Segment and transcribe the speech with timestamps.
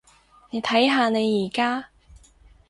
[0.49, 1.89] 你睇下你而家？